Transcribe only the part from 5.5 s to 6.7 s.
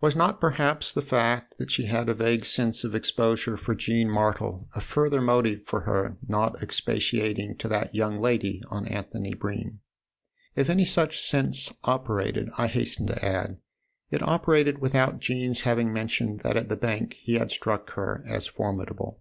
for her not